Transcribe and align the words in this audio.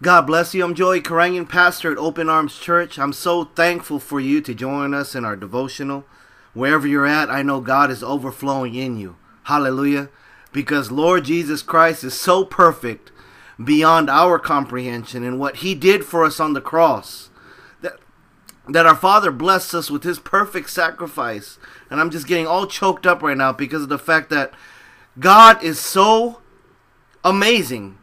God 0.00 0.28
bless 0.28 0.54
you. 0.54 0.62
I'm 0.64 0.76
Joey 0.76 1.00
Karangan, 1.00 1.48
pastor 1.48 1.90
at 1.90 1.98
Open 1.98 2.28
Arms 2.28 2.56
Church. 2.56 3.00
I'm 3.00 3.12
so 3.12 3.46
thankful 3.46 3.98
for 3.98 4.20
you 4.20 4.40
to 4.40 4.54
join 4.54 4.94
us 4.94 5.16
in 5.16 5.24
our 5.24 5.34
devotional. 5.34 6.04
Wherever 6.54 6.86
you're 6.86 7.04
at, 7.04 7.28
I 7.28 7.42
know 7.42 7.60
God 7.60 7.90
is 7.90 8.04
overflowing 8.04 8.76
in 8.76 8.96
you. 8.96 9.16
Hallelujah. 9.44 10.08
Because 10.52 10.92
Lord 10.92 11.24
Jesus 11.24 11.62
Christ 11.62 12.04
is 12.04 12.14
so 12.14 12.44
perfect 12.44 13.10
beyond 13.62 14.08
our 14.08 14.38
comprehension 14.38 15.24
and 15.24 15.40
what 15.40 15.56
he 15.56 15.74
did 15.74 16.04
for 16.04 16.24
us 16.24 16.38
on 16.38 16.52
the 16.52 16.60
cross. 16.60 17.30
That 17.80 17.98
that 18.68 18.86
our 18.86 18.94
Father 18.94 19.32
blessed 19.32 19.74
us 19.74 19.90
with 19.90 20.04
his 20.04 20.20
perfect 20.20 20.70
sacrifice. 20.70 21.58
And 21.90 22.00
I'm 22.00 22.10
just 22.10 22.28
getting 22.28 22.46
all 22.46 22.68
choked 22.68 23.04
up 23.04 23.20
right 23.20 23.36
now 23.36 23.52
because 23.52 23.82
of 23.82 23.88
the 23.88 23.98
fact 23.98 24.30
that 24.30 24.52
God 25.18 25.60
is 25.60 25.80
so 25.80 26.40
amazing 27.24 27.97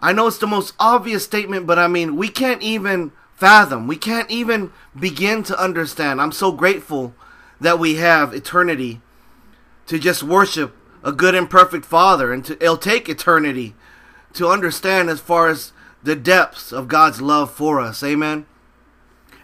I 0.00 0.12
know 0.12 0.26
it's 0.26 0.38
the 0.38 0.46
most 0.46 0.74
obvious 0.78 1.24
statement, 1.24 1.66
but 1.66 1.78
I 1.78 1.86
mean, 1.86 2.16
we 2.16 2.28
can't 2.28 2.62
even 2.62 3.12
fathom. 3.34 3.86
We 3.86 3.96
can't 3.96 4.30
even 4.30 4.72
begin 4.98 5.42
to 5.44 5.62
understand. 5.62 6.20
I'm 6.20 6.32
so 6.32 6.52
grateful 6.52 7.14
that 7.60 7.78
we 7.78 7.96
have 7.96 8.34
eternity 8.34 9.00
to 9.86 9.98
just 9.98 10.22
worship 10.22 10.74
a 11.02 11.12
good 11.12 11.34
and 11.34 11.48
perfect 11.48 11.84
Father, 11.84 12.32
and 12.32 12.44
to, 12.44 12.52
it'll 12.62 12.76
take 12.76 13.08
eternity 13.08 13.74
to 14.34 14.48
understand 14.48 15.10
as 15.10 15.20
far 15.20 15.48
as 15.48 15.72
the 16.02 16.16
depths 16.16 16.72
of 16.72 16.88
God's 16.88 17.20
love 17.20 17.50
for 17.50 17.80
us. 17.80 18.02
Amen. 18.02 18.46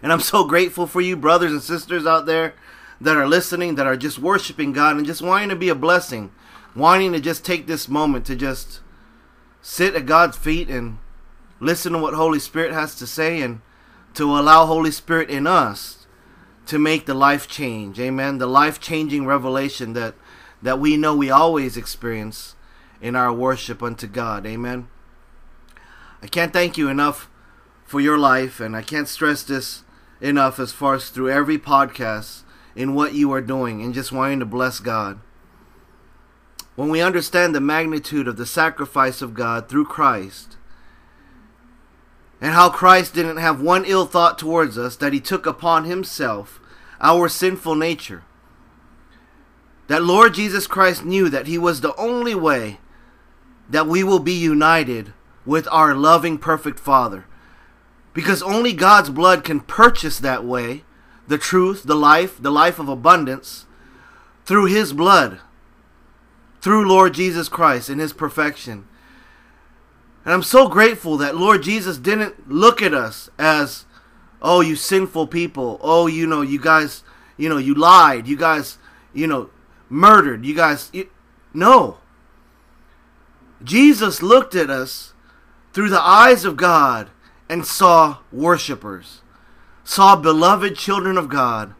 And 0.01 0.11
I'm 0.11 0.19
so 0.19 0.45
grateful 0.45 0.87
for 0.87 1.01
you, 1.01 1.15
brothers 1.15 1.51
and 1.51 1.61
sisters 1.61 2.05
out 2.05 2.25
there 2.25 2.53
that 3.01 3.17
are 3.17 3.27
listening, 3.27 3.75
that 3.75 3.87
are 3.87 3.97
just 3.97 4.19
worshiping 4.19 4.73
God 4.73 4.97
and 4.97 5.05
just 5.05 5.21
wanting 5.21 5.49
to 5.49 5.55
be 5.55 5.69
a 5.69 5.75
blessing, 5.75 6.31
wanting 6.75 7.13
to 7.13 7.19
just 7.19 7.43
take 7.43 7.67
this 7.67 7.87
moment 7.87 8.25
to 8.27 8.35
just 8.35 8.81
sit 9.61 9.95
at 9.95 10.05
God's 10.05 10.37
feet 10.37 10.69
and 10.69 10.99
listen 11.59 11.93
to 11.93 11.99
what 11.99 12.13
Holy 12.13 12.39
Spirit 12.39 12.73
has 12.73 12.95
to 12.95 13.07
say 13.07 13.41
and 13.41 13.61
to 14.13 14.37
allow 14.37 14.65
Holy 14.65 14.91
Spirit 14.91 15.29
in 15.29 15.45
us 15.45 16.07
to 16.65 16.79
make 16.79 17.05
the 17.05 17.13
life 17.13 17.47
change. 17.47 17.99
Amen. 17.99 18.37
The 18.37 18.47
life 18.47 18.79
changing 18.79 19.25
revelation 19.25 19.93
that 19.93 20.15
that 20.61 20.79
we 20.79 20.97
know 20.97 21.15
we 21.15 21.29
always 21.29 21.77
experience 21.77 22.55
in 22.99 23.15
our 23.15 23.31
worship 23.31 23.83
unto 23.83 24.07
God. 24.07 24.45
Amen. 24.45 24.87
I 26.21 26.27
can't 26.27 26.51
thank 26.51 26.77
you 26.77 26.89
enough 26.89 27.29
for 27.85 28.01
your 28.01 28.17
life 28.17 28.59
and 28.59 28.75
I 28.75 28.81
can't 28.81 29.07
stress 29.07 29.43
this 29.43 29.83
enough 30.19 30.59
as 30.59 30.71
far 30.71 30.95
as 30.95 31.09
through 31.09 31.29
every 31.29 31.59
podcast 31.59 32.41
in 32.75 32.95
what 32.95 33.13
you 33.13 33.31
are 33.31 33.41
doing 33.41 33.83
and 33.83 33.93
just 33.93 34.11
wanting 34.11 34.39
to 34.39 34.45
bless 34.45 34.79
God. 34.79 35.19
When 36.77 36.89
we 36.89 37.01
understand 37.01 37.55
the 37.55 37.59
magnitude 37.59 38.27
of 38.27 38.37
the 38.37 38.45
sacrifice 38.45 39.23
of 39.23 39.33
God 39.33 39.67
through 39.67 39.85
Christ, 39.85 40.57
and 42.39 42.53
how 42.53 42.69
Christ 42.69 43.15
didn't 43.15 43.37
have 43.37 43.59
one 43.59 43.83
ill 43.83 44.05
thought 44.05 44.37
towards 44.37 44.77
us, 44.77 44.95
that 44.97 45.11
he 45.11 45.19
took 45.19 45.47
upon 45.47 45.85
himself 45.85 46.59
our 47.01 47.27
sinful 47.29 47.73
nature, 47.73 48.25
that 49.87 50.03
Lord 50.03 50.35
Jesus 50.35 50.67
Christ 50.67 51.03
knew 51.03 51.29
that 51.29 51.47
he 51.47 51.57
was 51.57 51.81
the 51.81 51.95
only 51.95 52.35
way 52.35 52.77
that 53.67 53.87
we 53.87 54.03
will 54.03 54.19
be 54.19 54.33
united 54.33 55.13
with 55.47 55.67
our 55.71 55.95
loving, 55.95 56.37
perfect 56.37 56.79
Father. 56.79 57.25
Because 58.13 58.43
only 58.43 58.71
God's 58.71 59.09
blood 59.09 59.43
can 59.43 59.61
purchase 59.61 60.19
that 60.19 60.45
way 60.45 60.83
the 61.27 61.39
truth, 61.39 61.85
the 61.85 61.95
life, 61.95 62.39
the 62.39 62.51
life 62.51 62.77
of 62.77 62.87
abundance 62.87 63.65
through 64.45 64.65
his 64.65 64.93
blood 64.93 65.39
through 66.67 66.85
Lord 66.85 67.13
Jesus 67.13 67.47
Christ 67.47 67.89
in 67.89 67.97
his 67.97 68.11
perfection. 68.11 68.89
And 70.25 70.33
I'm 70.33 70.43
so 70.43 70.67
grateful 70.67 71.15
that 71.15 71.37
Lord 71.37 71.63
Jesus 71.63 71.97
didn't 71.97 72.51
look 72.51 72.81
at 72.81 72.93
us 72.93 73.29
as, 73.39 73.85
oh, 74.41 74.59
you 74.59 74.75
sinful 74.75 75.27
people. 75.27 75.79
Oh, 75.81 76.07
you 76.07 76.27
know, 76.27 76.41
you 76.41 76.59
guys, 76.59 77.03
you 77.37 77.47
know, 77.47 77.55
you 77.55 77.73
lied. 77.73 78.27
You 78.27 78.35
guys, 78.35 78.79
you 79.13 79.27
know, 79.27 79.49
murdered. 79.87 80.45
You 80.45 80.53
guys, 80.55 80.89
you, 80.91 81.09
no. 81.53 81.99
Jesus 83.63 84.21
looked 84.21 84.53
at 84.53 84.69
us 84.69 85.13
through 85.71 85.87
the 85.87 86.01
eyes 86.01 86.43
of 86.43 86.57
God 86.57 87.09
and 87.47 87.65
saw 87.65 88.17
worshipers, 88.29 89.21
saw 89.85 90.17
beloved 90.17 90.75
children 90.75 91.17
of 91.17 91.29
God, 91.29 91.73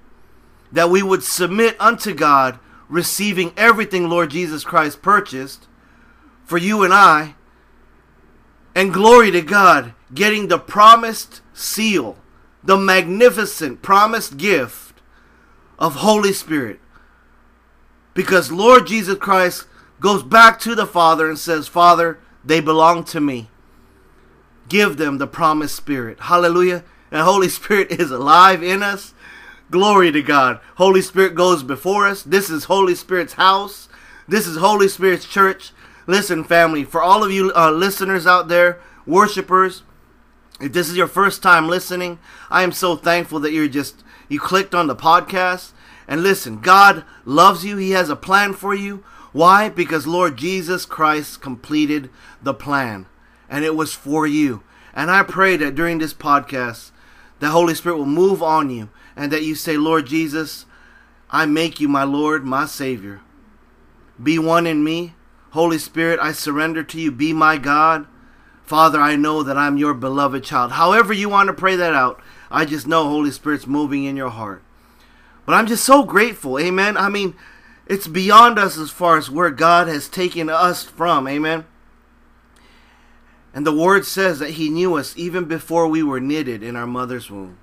that 0.71 0.89
we 0.89 1.03
would 1.03 1.23
submit 1.23 1.75
unto 1.77 2.13
God 2.13 2.57
receiving 2.89 3.53
everything 3.57 4.09
Lord 4.09 4.31
Jesus 4.31 4.63
Christ 4.63 5.01
purchased 5.01 5.67
for 6.45 6.57
you 6.57 6.83
and 6.83 6.93
I. 6.93 7.35
And 8.73 8.93
glory 8.93 9.31
to 9.31 9.41
God, 9.41 9.93
getting 10.13 10.47
the 10.47 10.59
promised 10.59 11.41
seal, 11.53 12.17
the 12.63 12.77
magnificent 12.77 13.81
promised 13.81 14.37
gift 14.37 15.01
of 15.79 15.95
Holy 15.95 16.31
Spirit. 16.31 16.79
Because 18.13 18.51
Lord 18.51 18.87
Jesus 18.87 19.17
Christ 19.17 19.65
goes 19.99 20.23
back 20.23 20.59
to 20.59 20.75
the 20.75 20.85
Father 20.85 21.27
and 21.27 21.39
says, 21.39 21.67
Father, 21.67 22.19
they 22.43 22.59
belong 22.59 23.03
to 23.05 23.19
me. 23.19 23.49
Give 24.69 24.97
them 24.97 25.17
the 25.17 25.27
promised 25.27 25.75
Spirit. 25.75 26.19
Hallelujah. 26.21 26.83
And 27.11 27.21
Holy 27.21 27.49
Spirit 27.49 27.91
is 27.91 28.11
alive 28.11 28.63
in 28.63 28.83
us 28.83 29.13
Glory 29.69 30.13
to 30.13 30.21
God. 30.21 30.61
Holy 30.75 31.01
Spirit 31.01 31.35
goes 31.35 31.61
before 31.61 32.07
us. 32.07 32.23
This 32.23 32.49
is 32.49 32.65
Holy 32.65 32.95
Spirit's 32.95 33.33
house. 33.33 33.89
This 34.25 34.47
is 34.47 34.57
Holy 34.57 34.87
Spirit's 34.87 35.25
church. 35.25 35.71
Listen, 36.05 36.45
family, 36.45 36.85
for 36.85 37.01
all 37.01 37.21
of 37.21 37.31
you 37.31 37.51
uh, 37.53 37.71
listeners 37.71 38.25
out 38.25 38.47
there, 38.47 38.79
worshipers, 39.05 39.83
if 40.61 40.71
this 40.71 40.89
is 40.89 40.95
your 40.95 41.07
first 41.07 41.43
time 41.43 41.67
listening, 41.67 42.17
I 42.49 42.63
am 42.63 42.71
so 42.71 42.95
thankful 42.95 43.39
that 43.41 43.51
you're 43.51 43.67
just, 43.67 44.05
you 44.29 44.39
clicked 44.39 44.73
on 44.73 44.87
the 44.87 44.95
podcast. 44.95 45.73
And 46.07 46.23
listen, 46.23 46.61
God 46.61 47.03
loves 47.25 47.65
you. 47.65 47.75
He 47.75 47.91
has 47.91 48.09
a 48.09 48.15
plan 48.15 48.53
for 48.53 48.73
you. 48.73 49.03
Why? 49.33 49.67
Because 49.67 50.07
Lord 50.07 50.37
Jesus 50.37 50.85
Christ 50.85 51.41
completed 51.41 52.09
the 52.41 52.53
plan. 52.53 53.05
And 53.49 53.65
it 53.65 53.75
was 53.75 53.93
for 53.93 54.25
you. 54.25 54.63
And 54.93 55.11
I 55.11 55.23
pray 55.23 55.57
that 55.57 55.75
during 55.75 55.97
this 55.97 56.13
podcast, 56.13 56.91
the 57.39 57.49
Holy 57.49 57.75
Spirit 57.75 57.97
will 57.97 58.05
move 58.05 58.41
on 58.41 58.69
you 58.69 58.89
and 59.15 59.31
that 59.31 59.43
you 59.43 59.55
say, 59.55 59.77
Lord 59.77 60.07
Jesus, 60.07 60.65
I 61.29 61.45
make 61.45 61.79
you 61.79 61.87
my 61.87 62.03
Lord, 62.03 62.45
my 62.45 62.65
Savior. 62.65 63.21
Be 64.21 64.39
one 64.39 64.65
in 64.65 64.83
me. 64.83 65.13
Holy 65.51 65.77
Spirit, 65.77 66.19
I 66.21 66.31
surrender 66.31 66.83
to 66.83 66.99
you. 66.99 67.11
Be 67.11 67.33
my 67.33 67.57
God. 67.57 68.07
Father, 68.63 68.99
I 68.99 69.15
know 69.15 69.43
that 69.43 69.57
I'm 69.57 69.77
your 69.77 69.93
beloved 69.93 70.43
child. 70.43 70.73
However, 70.73 71.13
you 71.13 71.29
want 71.29 71.47
to 71.47 71.53
pray 71.53 71.75
that 71.75 71.93
out, 71.93 72.21
I 72.51 72.65
just 72.65 72.87
know 72.87 73.05
Holy 73.05 73.31
Spirit's 73.31 73.67
moving 73.67 74.03
in 74.03 74.17
your 74.17 74.29
heart. 74.29 74.61
But 75.45 75.53
I'm 75.53 75.67
just 75.67 75.85
so 75.85 76.03
grateful. 76.03 76.59
Amen. 76.59 76.97
I 76.97 77.07
mean, 77.07 77.35
it's 77.85 78.07
beyond 78.07 78.59
us 78.59 78.77
as 78.77 78.91
far 78.91 79.17
as 79.17 79.29
where 79.29 79.49
God 79.49 79.87
has 79.87 80.09
taken 80.09 80.49
us 80.49 80.83
from. 80.83 81.27
Amen. 81.27 81.65
And 83.57 83.65
the 83.65 83.73
word 83.73 84.05
says 84.05 84.37
that 84.37 84.51
He 84.51 84.69
knew 84.69 84.93
us 84.97 85.15
even 85.17 85.45
before 85.45 85.87
we 85.87 86.03
were 86.03 86.19
knitted 86.19 86.61
in 86.61 86.75
our 86.75 86.85
mother's 86.85 87.31
womb. 87.31 87.57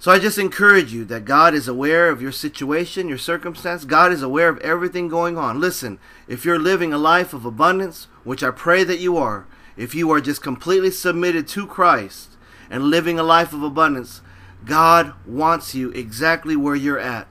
So 0.00 0.10
I 0.10 0.18
just 0.18 0.38
encourage 0.38 0.92
you 0.92 1.04
that 1.04 1.24
God 1.24 1.54
is 1.54 1.68
aware 1.68 2.10
of 2.10 2.20
your 2.20 2.32
situation, 2.32 3.08
your 3.08 3.16
circumstance. 3.16 3.84
God 3.84 4.10
is 4.10 4.20
aware 4.20 4.48
of 4.48 4.58
everything 4.58 5.06
going 5.06 5.38
on. 5.38 5.60
Listen, 5.60 6.00
if 6.26 6.44
you're 6.44 6.58
living 6.58 6.92
a 6.92 6.98
life 6.98 7.32
of 7.32 7.44
abundance, 7.44 8.08
which 8.24 8.42
I 8.42 8.50
pray 8.50 8.82
that 8.82 8.98
you 8.98 9.16
are, 9.16 9.46
if 9.76 9.94
you 9.94 10.10
are 10.10 10.20
just 10.20 10.42
completely 10.42 10.90
submitted 10.90 11.46
to 11.50 11.68
Christ 11.68 12.30
and 12.68 12.90
living 12.90 13.20
a 13.20 13.22
life 13.22 13.52
of 13.52 13.62
abundance, 13.62 14.20
God 14.64 15.12
wants 15.26 15.76
you 15.76 15.90
exactly 15.92 16.56
where 16.56 16.74
you're 16.74 16.98
at. 16.98 17.28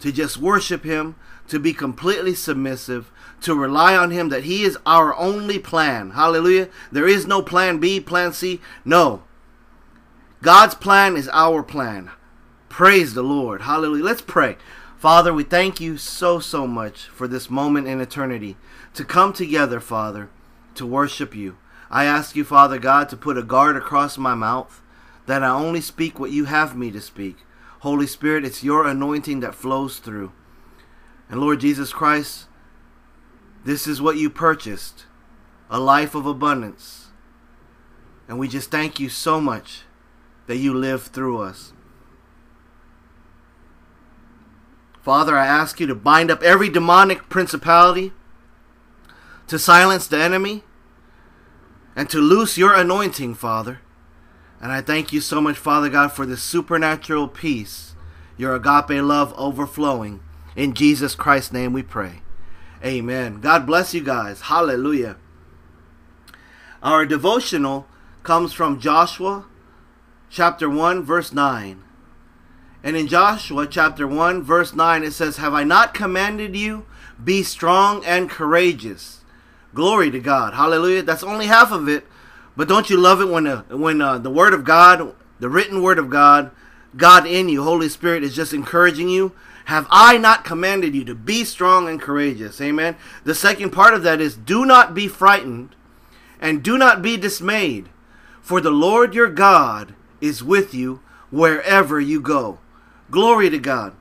To 0.00 0.10
just 0.10 0.38
worship 0.38 0.82
Him, 0.82 1.14
to 1.48 1.58
be 1.58 1.72
completely 1.72 2.34
submissive, 2.34 3.10
to 3.42 3.54
rely 3.54 3.96
on 3.96 4.10
Him 4.10 4.28
that 4.30 4.44
He 4.44 4.62
is 4.62 4.78
our 4.86 5.16
only 5.16 5.58
plan. 5.58 6.10
Hallelujah. 6.10 6.68
There 6.90 7.06
is 7.06 7.26
no 7.26 7.42
plan 7.42 7.78
B, 7.78 8.00
plan 8.00 8.32
C. 8.32 8.60
No. 8.84 9.22
God's 10.42 10.74
plan 10.74 11.16
is 11.16 11.28
our 11.32 11.62
plan. 11.62 12.10
Praise 12.68 13.14
the 13.14 13.22
Lord. 13.22 13.62
Hallelujah. 13.62 14.04
Let's 14.04 14.22
pray. 14.22 14.56
Father, 14.96 15.32
we 15.32 15.44
thank 15.44 15.80
you 15.80 15.96
so, 15.96 16.38
so 16.40 16.66
much 16.66 17.06
for 17.06 17.28
this 17.28 17.50
moment 17.50 17.86
in 17.86 18.00
eternity 18.00 18.56
to 18.94 19.04
come 19.04 19.32
together, 19.32 19.80
Father, 19.80 20.30
to 20.74 20.86
worship 20.86 21.34
you. 21.34 21.58
I 21.90 22.04
ask 22.04 22.34
you, 22.34 22.44
Father 22.44 22.78
God, 22.78 23.08
to 23.10 23.16
put 23.16 23.38
a 23.38 23.42
guard 23.42 23.76
across 23.76 24.18
my 24.18 24.34
mouth 24.34 24.82
that 25.26 25.42
I 25.42 25.50
only 25.50 25.80
speak 25.80 26.18
what 26.18 26.30
you 26.30 26.46
have 26.46 26.76
me 26.76 26.90
to 26.90 27.00
speak. 27.00 27.38
Holy 27.80 28.06
Spirit, 28.06 28.44
it's 28.44 28.64
your 28.64 28.86
anointing 28.86 29.40
that 29.40 29.54
flows 29.54 29.98
through. 29.98 30.32
And 31.28 31.40
Lord 31.40 31.60
Jesus 31.60 31.92
Christ, 31.92 32.46
this 33.64 33.86
is 33.86 34.00
what 34.00 34.16
you 34.16 34.30
purchased 34.30 35.06
a 35.68 35.80
life 35.80 36.14
of 36.14 36.26
abundance. 36.26 37.08
And 38.28 38.38
we 38.38 38.48
just 38.48 38.70
thank 38.70 39.00
you 39.00 39.08
so 39.08 39.40
much 39.40 39.82
that 40.46 40.58
you 40.58 40.72
live 40.72 41.04
through 41.04 41.38
us. 41.38 41.72
Father, 45.02 45.36
I 45.36 45.46
ask 45.46 45.78
you 45.78 45.86
to 45.86 45.94
bind 45.94 46.30
up 46.30 46.42
every 46.42 46.68
demonic 46.68 47.28
principality, 47.28 48.12
to 49.46 49.58
silence 49.58 50.06
the 50.06 50.18
enemy, 50.20 50.64
and 51.94 52.10
to 52.10 52.18
loose 52.18 52.58
your 52.58 52.74
anointing, 52.74 53.34
Father. 53.34 53.80
And 54.60 54.72
I 54.72 54.80
thank 54.80 55.12
you 55.12 55.20
so 55.20 55.40
much, 55.40 55.56
Father 55.56 55.88
God, 55.88 56.12
for 56.12 56.26
this 56.26 56.42
supernatural 56.42 57.28
peace, 57.28 57.94
your 58.36 58.54
agape 58.54 59.02
love 59.02 59.32
overflowing. 59.36 60.20
In 60.56 60.72
Jesus 60.72 61.14
Christ's 61.14 61.52
name 61.52 61.74
we 61.74 61.82
pray. 61.82 62.22
Amen. 62.82 63.40
God 63.40 63.66
bless 63.66 63.92
you 63.92 64.02
guys. 64.02 64.42
Hallelujah. 64.42 65.16
Our 66.82 67.04
devotional 67.04 67.86
comes 68.22 68.54
from 68.54 68.80
Joshua 68.80 69.44
chapter 70.30 70.68
1, 70.68 71.02
verse 71.02 71.32
9. 71.32 71.82
And 72.82 72.96
in 72.96 73.06
Joshua 73.06 73.66
chapter 73.66 74.06
1, 74.06 74.42
verse 74.42 74.74
9, 74.74 75.02
it 75.02 75.12
says, 75.12 75.36
Have 75.36 75.52
I 75.52 75.64
not 75.64 75.92
commanded 75.92 76.56
you? 76.56 76.86
Be 77.22 77.42
strong 77.42 78.04
and 78.04 78.30
courageous. 78.30 79.20
Glory 79.74 80.10
to 80.10 80.20
God. 80.20 80.54
Hallelujah. 80.54 81.02
That's 81.02 81.22
only 81.22 81.46
half 81.46 81.70
of 81.72 81.88
it. 81.88 82.06
But 82.56 82.68
don't 82.68 82.88
you 82.88 82.96
love 82.96 83.20
it 83.20 83.28
when, 83.28 83.46
uh, 83.46 83.62
when 83.64 84.00
uh, 84.00 84.18
the 84.18 84.30
Word 84.30 84.54
of 84.54 84.64
God, 84.64 85.14
the 85.38 85.50
written 85.50 85.82
Word 85.82 85.98
of 85.98 86.08
God, 86.08 86.50
God 86.96 87.26
in 87.26 87.48
you, 87.50 87.62
Holy 87.62 87.88
Spirit, 87.88 88.24
is 88.24 88.34
just 88.34 88.54
encouraging 88.54 89.08
you? 89.10 89.32
Have 89.66 89.88
I 89.90 90.16
not 90.16 90.44
commanded 90.44 90.94
you 90.94 91.04
to 91.04 91.14
be 91.14 91.42
strong 91.44 91.88
and 91.88 92.00
courageous? 92.00 92.60
Amen. 92.60 92.96
The 93.24 93.34
second 93.34 93.70
part 93.70 93.94
of 93.94 94.04
that 94.04 94.20
is 94.20 94.36
do 94.36 94.64
not 94.64 94.94
be 94.94 95.08
frightened 95.08 95.74
and 96.40 96.62
do 96.62 96.78
not 96.78 97.02
be 97.02 97.16
dismayed, 97.16 97.88
for 98.40 98.60
the 98.60 98.70
Lord 98.70 99.12
your 99.12 99.28
God 99.28 99.94
is 100.20 100.42
with 100.42 100.72
you 100.72 101.00
wherever 101.30 101.98
you 101.98 102.20
go. 102.20 102.60
Glory 103.10 103.50
to 103.50 103.58
God. 103.58 103.96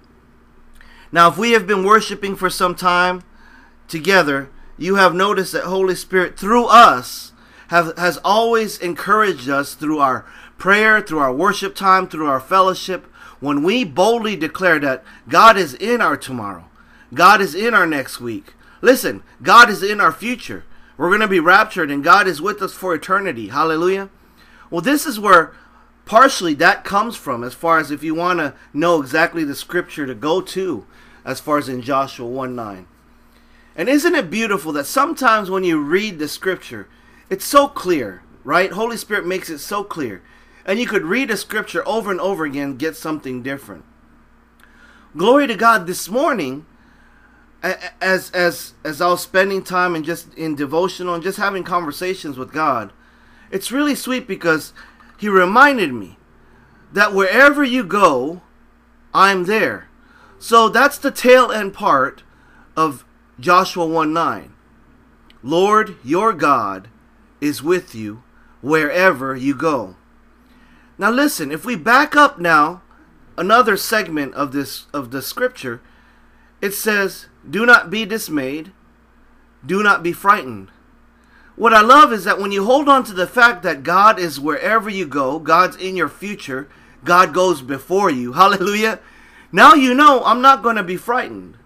Now, 1.12 1.30
if 1.30 1.38
we 1.38 1.54
have 1.54 1.66
been 1.66 1.84
worshiping 1.84 2.36
for 2.36 2.52
some 2.52 2.76
time 2.76 3.24
together, 3.88 4.52
you 4.78 4.98
have 4.98 5.16
noticed 5.16 5.54
that 5.54 5.64
Holy 5.64 5.96
Spirit 5.96 6.38
through 6.38 6.66
us 6.66 7.34
have, 7.70 7.98
has 7.98 8.18
always 8.24 8.78
encouraged 8.78 9.50
us 9.50 9.74
through 9.74 9.98
our 9.98 10.26
prayer, 10.60 11.02
through 11.02 11.20
our 11.20 11.34
worship 11.34 11.74
time, 11.74 12.08
through 12.08 12.28
our 12.28 12.40
fellowship, 12.40 13.08
when 13.46 13.64
we 13.64 13.84
boldly 13.84 14.36
declare 14.36 14.80
that 14.80 15.04
God 15.30 15.58
is 15.58 15.74
in 15.74 16.02
our 16.02 16.18
tomorrow, 16.18 16.66
God 17.14 17.42
is 17.42 17.56
in 17.56 17.74
our 17.74 17.88
next 17.88 18.20
week. 18.20 18.54
Listen, 18.82 19.24
God 19.42 19.70
is 19.70 19.82
in 19.82 20.02
our 20.02 20.12
future. 20.12 20.66
We're 20.98 21.10
going 21.10 21.22
to 21.22 21.28
be 21.28 21.40
raptured 21.40 21.92
and 21.92 22.04
God 22.04 22.28
is 22.28 22.42
with 22.42 22.62
us 22.62 22.74
for 22.74 22.94
eternity. 22.94 23.50
Hallelujah. 23.50 24.10
Well, 24.70 24.82
this 24.82 25.06
is 25.06 25.20
where 25.20 25.54
partially 26.06 26.54
that 26.56 26.84
comes 26.84 27.16
from, 27.16 27.44
as 27.44 27.54
far 27.54 27.80
as 27.80 27.92
if 27.92 28.04
you 28.04 28.16
want 28.16 28.40
to 28.40 28.54
know 28.74 29.02
exactly 29.02 29.44
the 29.44 29.56
scripture 29.56 30.06
to 30.06 30.16
go 30.16 30.42
to, 30.42 30.86
as 31.24 31.40
far 31.40 31.58
as 31.58 31.70
in 31.70 31.82
Joshua 31.82 32.28
1 32.28 32.56
9. 32.56 32.88
And 33.76 33.90
isn't 33.90 34.16
it 34.16 34.30
beautiful 34.30 34.72
that 34.74 34.86
sometimes 34.86 35.50
when 35.50 35.64
you 35.64 35.82
read 35.82 36.18
the 36.18 36.28
scripture, 36.28 36.88
it's 37.30 37.46
so 37.46 37.68
clear, 37.68 38.24
right? 38.44 38.72
Holy 38.72 38.98
Spirit 38.98 39.26
makes 39.26 39.50
it 39.50 39.60
so 39.60 39.84
clear. 39.84 40.22
And 40.66 40.80
you 40.80 40.88
could 40.88 41.04
read 41.04 41.30
a 41.30 41.38
scripture 41.38 41.88
over 41.88 42.12
and 42.12 42.20
over 42.20 42.44
again, 42.44 42.78
get 42.78 42.96
something 42.96 43.44
different. 43.44 43.86
Glory 45.16 45.48
to 45.48 45.56
God 45.56 45.88
this 45.88 46.10
morning, 46.10 46.66
as 48.02 48.32
as 48.32 48.74
as 48.84 49.02
I 49.02 49.08
was 49.08 49.22
spending 49.22 49.64
time 49.64 49.96
and 49.96 50.04
just 50.04 50.34
in 50.34 50.56
devotional 50.56 51.14
and 51.14 51.24
just 51.24 51.38
having 51.38 51.64
conversations 51.64 52.38
with 52.38 52.52
God, 52.52 52.92
it's 53.52 53.72
really 53.72 53.96
sweet 53.96 54.28
because 54.28 54.74
He 55.18 55.30
reminded 55.30 55.94
me 55.94 56.18
that 56.92 57.14
wherever 57.14 57.64
you 57.64 57.84
go, 57.84 58.42
I'm 59.14 59.46
there. 59.46 59.88
So 60.38 60.70
that's 60.70 60.98
the 60.98 61.12
tail 61.12 61.52
end 61.52 61.74
part 61.74 62.24
of 62.76 63.06
Joshua 63.40 63.86
1 63.86 64.14
9. 64.14 64.54
Lord 65.42 65.96
your 66.04 66.34
God 66.34 66.90
is 67.40 67.64
with 67.64 67.96
you 67.96 68.24
wherever 68.62 69.36
you 69.36 69.56
go. 69.56 69.96
Now 70.98 71.12
listen, 71.12 71.52
if 71.52 71.66
we 71.66 71.76
back 71.76 72.16
up 72.16 72.40
now 72.40 72.82
another 73.38 73.76
segment 73.76 74.34
of 74.34 74.52
this 74.52 74.86
of 74.94 75.12
the 75.12 75.22
scripture, 75.22 75.82
it 76.62 76.74
says, 76.74 77.28
"Do 77.48 77.66
not 77.66 77.90
be 77.90 78.06
dismayed, 78.06 78.72
do 79.66 79.84
not 79.84 80.04
be 80.04 80.14
frightened." 80.14 80.70
What 81.56 81.74
I 81.74 81.82
love 81.82 82.12
is 82.12 82.26
that 82.26 82.40
when 82.40 82.52
you 82.52 82.66
hold 82.66 82.90
on 82.90 83.04
to 83.06 83.14
the 83.14 83.28
fact 83.28 83.64
that 83.64 83.84
God 83.84 84.20
is 84.20 84.40
wherever 84.40 84.90
you 84.90 85.06
go, 85.06 85.40
God's 85.40 85.78
in 85.78 85.96
your 85.96 86.10
future, 86.10 86.68
God 87.04 87.34
goes 87.34 87.62
before 87.62 88.10
you. 88.10 88.34
Hallelujah. 88.42 89.00
Now 89.52 89.74
you 89.74 89.94
know 89.94 90.22
I'm 90.26 90.42
not 90.42 90.64
going 90.64 90.76
to 90.76 90.84
be 90.84 90.98
frightened. 90.98 91.58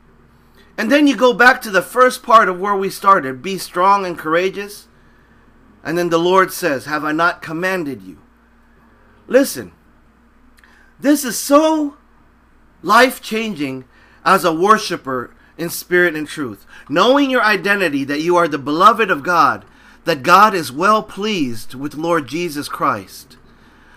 And 0.78 0.92
then 0.92 1.08
you 1.08 1.16
go 1.16 1.34
back 1.34 1.62
to 1.64 1.72
the 1.72 1.82
first 1.82 2.24
part 2.24 2.48
of 2.48 2.60
where 2.60 2.75
we 2.75 2.90
started 2.90 3.42
be 3.42 3.58
strong 3.58 4.06
and 4.06 4.18
courageous. 4.18 4.88
And 5.84 5.98
then 5.98 6.10
the 6.10 6.20
Lord 6.20 6.54
says, 6.54 6.86
Have 6.86 7.04
I 7.04 7.12
not 7.12 7.42
commanded 7.42 8.02
you? 8.02 8.20
Listen, 9.30 9.72
this 11.00 11.24
is 11.24 11.38
so 11.38 11.96
life 12.81 13.22
changing 13.22 13.86
as 14.26 14.44
a 14.44 14.52
worshiper 14.52 15.34
in 15.56 15.70
spirit 15.70 16.16
and 16.16 16.28
truth. 16.28 16.66
Knowing 16.90 17.30
your 17.30 17.44
identity 17.44 18.04
that 18.04 18.22
you 18.22 18.36
are 18.36 18.48
the 18.48 18.58
beloved 18.58 19.12
of 19.12 19.22
God, 19.22 19.66
that 20.06 20.24
God 20.24 20.56
is 20.56 20.72
well 20.72 21.04
pleased 21.04 21.76
with 21.76 21.94
Lord 21.94 22.28
Jesus 22.28 22.68
Christ, 22.68 23.38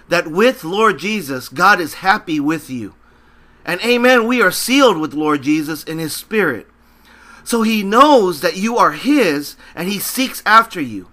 that 0.08 0.28
with 0.28 0.64
Lord 0.64 0.98
Jesus, 0.98 1.48
God 1.48 1.80
is 1.80 1.94
happy 1.94 2.38
with 2.38 2.68
you. 2.68 2.94
And 3.64 3.80
amen, 3.80 4.26
we 4.26 4.42
are 4.42 4.50
sealed 4.50 4.98
with 4.98 5.14
Lord 5.14 5.42
Jesus 5.42 5.82
in 5.82 5.98
his 5.98 6.14
spirit. 6.14 6.68
So 7.42 7.62
he 7.62 7.82
knows 7.82 8.42
that 8.42 8.56
you 8.56 8.76
are 8.76 8.92
his 8.92 9.56
and 9.74 9.88
he 9.88 9.98
seeks 9.98 10.42
after 10.44 10.80
you. 10.80 11.08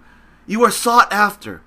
You 0.46 0.64
are 0.66 0.72
sought 0.72 1.12
after. 1.14 1.62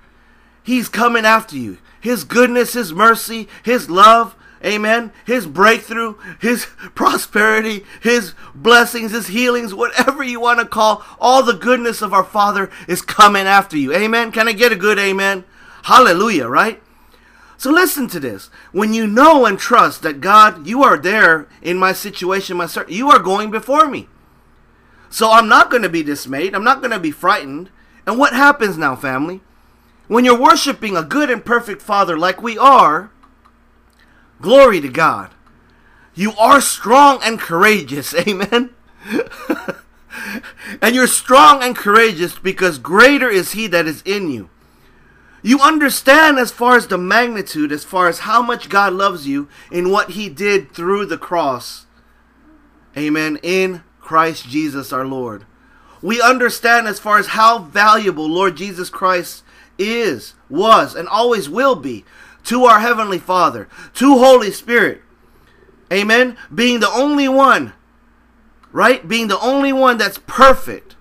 He's 0.63 0.89
coming 0.89 1.25
after 1.25 1.57
you. 1.57 1.79
His 2.01 2.25
goodness, 2.25 2.73
his 2.73 2.93
mercy, 2.93 3.49
his 3.63 3.89
love, 3.89 4.35
amen, 4.65 5.13
his 5.25 5.47
breakthrough, 5.47 6.17
his 6.41 6.67
prosperity, 6.95 7.85
his 8.01 8.35
blessings, 8.55 9.13
his 9.13 9.29
healings, 9.29 9.75
whatever 9.75 10.23
you 10.23 10.41
want 10.41 10.61
to 10.61 10.67
call, 10.67 11.05
all 11.21 11.43
the 11.43 11.53
goodness 11.53 12.03
of 12.03 12.13
our 12.13 12.25
Father 12.25 12.71
is 12.89 13.03
coming 13.03 13.47
after 13.47 13.77
you. 13.77 13.93
Amen. 13.93 14.33
Can 14.33 14.49
I 14.49 14.53
get 14.53 14.73
a 14.73 14.77
good 14.77 14.99
amen? 14.99 15.45
Hallelujah, 15.85 16.49
right? 16.49 16.83
So 17.57 17.71
listen 17.71 18.09
to 18.09 18.19
this. 18.19 18.51
When 18.73 18.93
you 18.93 19.07
know 19.07 19.47
and 19.47 19.59
trust 19.59 20.03
that 20.03 20.21
God, 20.21 20.67
you 20.67 20.83
are 20.83 20.97
there 20.97 21.47
in 21.61 21.79
my 21.79 21.93
situation, 21.93 22.57
my 22.57 22.67
sir. 22.67 22.85
you 22.89 23.09
are 23.11 23.21
going 23.21 23.51
before 23.53 23.87
me. 23.87 24.09
So 25.11 25.31
I'm 25.31 25.49
not 25.49 25.71
going 25.71 25.85
to 25.85 25.89
be 25.89 26.03
dismayed. 26.03 26.55
I'm 26.55 26.65
not 26.65 26.81
going 26.81 26.91
to 26.91 26.99
be 26.99 27.13
frightened. 27.13 27.71
And 28.07 28.19
what 28.19 28.33
happens 28.33 28.77
now, 28.77 28.97
family? 28.97 29.43
When 30.09 30.25
you're 30.25 30.41
worshiping 30.41 30.97
a 30.97 31.03
good 31.03 31.31
and 31.31 31.45
perfect 31.45 31.83
Father 31.83 32.19
like 32.19 32.43
we 32.43 32.59
are, 32.59 33.11
glory 34.41 34.81
to 34.81 34.89
God. 34.89 35.31
You 36.15 36.33
are 36.39 36.61
strong 36.61 37.21
and 37.23 37.39
courageous. 37.39 38.15
Amen. 38.29 38.71
and 40.83 40.95
you're 40.95 41.07
strong 41.07 41.63
and 41.63 41.77
courageous 41.77 42.39
because 42.39 42.79
greater 42.79 43.29
is 43.29 43.53
He 43.53 43.67
that 43.69 43.87
is 43.87 44.03
in 44.03 44.31
you. 44.31 44.51
You 45.43 45.59
understand 45.61 46.39
as 46.39 46.53
far 46.53 46.77
as 46.77 46.87
the 46.87 46.99
magnitude, 46.99 47.73
as 47.73 47.83
far 47.83 48.09
as 48.09 48.21
how 48.21 48.43
much 48.43 48.69
God 48.69 48.93
loves 48.93 49.27
you 49.27 49.49
in 49.73 49.91
what 49.91 50.11
He 50.11 50.29
did 50.29 50.73
through 50.73 51.07
the 51.07 51.19
cross. 51.19 51.87
Amen. 52.97 53.39
In 53.43 53.83
Christ 54.01 54.49
Jesus 54.49 54.93
our 54.93 55.07
Lord. 55.07 55.47
We 56.01 56.21
understand 56.21 56.87
as 56.87 57.01
far 57.01 57.19
as 57.19 57.29
how 57.29 57.59
valuable 57.59 58.29
Lord 58.29 58.57
Jesus 58.57 58.91
Christ 58.91 59.43
is, 59.79 60.35
was, 60.49 60.95
and 60.95 61.09
always 61.09 61.49
will 61.49 61.77
be 61.77 62.05
to 62.45 62.65
our 62.65 62.81
Heavenly 62.81 63.19
Father, 63.19 63.69
to 63.95 64.19
Holy 64.19 64.51
Spirit. 64.51 65.03
Amen. 65.93 66.37
Being 66.53 66.81
the 66.81 66.91
only 66.91 67.29
one, 67.29 67.73
right? 68.73 69.07
Being 69.07 69.29
the 69.29 69.41
only 69.41 69.73
one 69.73 69.99
that's 69.99 70.19
perfect, 70.27 70.97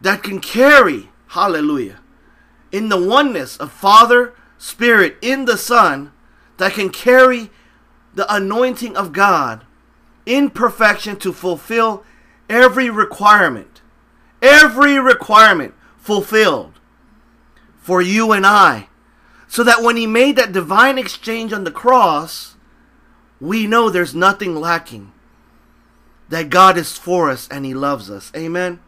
that 0.00 0.22
can 0.22 0.40
carry, 0.40 1.10
hallelujah, 1.28 2.00
in 2.72 2.88
the 2.88 3.00
oneness 3.00 3.56
of 3.56 3.70
Father, 3.70 4.34
Spirit, 4.58 5.16
in 5.22 5.44
the 5.44 5.56
Son, 5.56 6.12
that 6.58 6.72
can 6.72 6.90
carry 6.90 7.50
the 8.14 8.32
anointing 8.32 8.96
of 8.96 9.12
God 9.12 9.64
in 10.26 10.50
perfection 10.50 11.16
to 11.16 11.32
fulfill 11.32 12.04
every 12.48 12.90
requirement. 12.90 13.80
Every 14.40 14.98
requirement 14.98 15.74
fulfilled 15.96 16.80
for 17.82 18.00
you 18.00 18.32
and 18.32 18.46
I. 18.46 18.88
So 19.48 19.62
that 19.64 19.82
when 19.82 19.96
he 19.96 20.06
made 20.06 20.36
that 20.36 20.52
divine 20.52 20.96
exchange 20.96 21.52
on 21.52 21.64
the 21.64 21.70
cross, 21.70 22.54
we 23.38 23.66
know 23.66 23.90
there's 23.90 24.14
nothing 24.14 24.56
lacking. 24.56 25.12
That 26.30 26.48
God 26.48 26.78
is 26.78 26.96
for 26.96 27.28
us 27.28 27.46
and 27.48 27.66
he 27.66 27.74
loves 27.74 28.08
us. 28.10 28.32
Amen. 28.34 28.80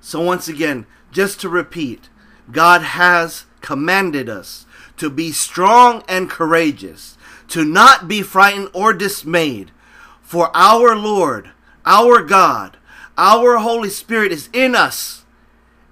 So 0.00 0.20
once 0.20 0.48
again, 0.48 0.86
just 1.12 1.40
to 1.42 1.48
repeat, 1.48 2.08
God 2.50 2.82
has 2.82 3.44
commanded 3.60 4.28
us 4.28 4.66
to 4.96 5.10
be 5.10 5.30
strong 5.30 6.02
and 6.08 6.28
courageous, 6.28 7.16
to 7.48 7.64
not 7.64 8.08
be 8.08 8.22
frightened 8.22 8.70
or 8.72 8.92
dismayed, 8.92 9.70
for 10.22 10.50
our 10.54 10.96
Lord, 10.96 11.50
our 11.86 12.22
God, 12.22 12.76
our 13.16 13.58
Holy 13.58 13.90
Spirit 13.90 14.32
is 14.32 14.48
in 14.52 14.74
us, 14.74 15.24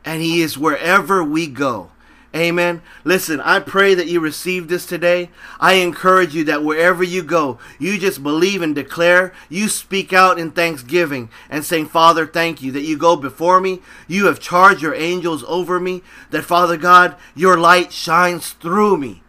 and 0.07 0.23
He 0.23 0.41
is 0.41 0.57
wherever 0.57 1.23
we 1.23 1.47
go. 1.47 1.91
Amen. 2.35 2.83
Listen, 3.03 3.41
I 3.41 3.61
pray 3.61 3.95
that 3.95 4.09
you 4.09 4.21
receive 4.21 4.69
this 4.69 4.85
today. 4.85 5.31
I 5.59 5.75
encourage 5.75 6.35
you 6.35 6.45
that 6.45 6.63
wherever 6.63 7.03
you 7.03 7.23
go, 7.23 7.59
you 7.79 7.99
just 7.99 8.23
believe 8.23 8.61
and 8.61 8.75
declare. 8.75 9.33
You 9.49 9.69
speak 9.69 10.13
out 10.13 10.39
in 10.39 10.51
thanksgiving 10.51 11.31
and 11.49 11.65
saying, 11.65 11.87
Father, 11.87 12.27
thank 12.27 12.61
you 12.61 12.73
that 12.73 12.83
you 12.83 12.99
go 12.99 13.17
before 13.17 13.59
me. 13.59 13.81
You 14.07 14.27
have 14.27 14.39
charged 14.39 14.83
your 14.83 14.95
angels 14.95 15.45
over 15.45 15.81
me. 15.81 16.03
That, 16.31 16.45
Father 16.45 16.77
God, 16.77 17.17
your 17.35 17.57
light 17.57 17.91
shines 17.91 18.53
through 18.53 18.99
me. 18.99 19.23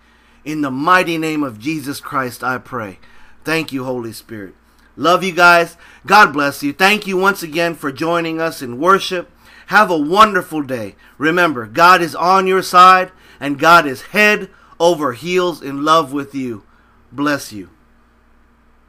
In 0.43 0.61
the 0.61 0.71
mighty 0.71 1.17
name 1.17 1.43
of 1.43 1.59
Jesus 1.59 2.01
Christ, 2.01 2.43
I 2.43 2.57
pray. 2.57 2.99
Thank 3.45 3.71
you, 3.71 3.85
Holy 3.85 4.11
Spirit. 4.11 4.53
Love 4.97 5.23
you 5.23 5.31
guys. 5.31 5.77
God 6.05 6.33
bless 6.33 6.61
you. 6.61 6.73
Thank 6.73 7.07
you 7.07 7.15
once 7.15 7.41
again 7.41 7.75
for 7.75 7.91
joining 7.91 8.41
us 8.41 8.61
in 8.61 8.79
worship. 8.79 9.31
Have 9.67 9.91
a 9.91 9.97
wonderful 9.97 10.61
day. 10.61 10.95
Remember, 11.17 11.65
God 11.65 12.01
is 12.01 12.15
on 12.15 12.47
your 12.47 12.63
side 12.63 13.11
and 13.39 13.59
God 13.59 13.85
is 13.85 14.01
head 14.01 14.49
over 14.79 15.13
heels 15.13 15.61
in 15.61 15.83
love 15.83 16.13
with 16.13 16.33
you. 16.33 16.63
Bless 17.11 17.51
you. 17.51 17.69